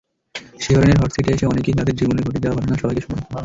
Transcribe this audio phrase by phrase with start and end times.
[0.59, 3.25] শিহরণের হটসিটে এসে অনেকেই তাদের জীবনে ঘটে যাওয়া ঘটনা সবাইকে শোনায়।